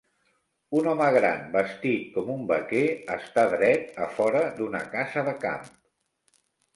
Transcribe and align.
Un 0.77 0.87
home 0.91 1.09
gran 1.15 1.41
vestit 1.55 2.07
com 2.15 2.31
un 2.35 2.41
vaquer 2.51 2.81
està 3.17 3.43
dret 3.51 3.99
a 4.07 4.07
fora 4.15 4.41
d'una 4.61 4.81
casa 4.95 5.25
de 5.29 5.35
camp. 5.45 5.69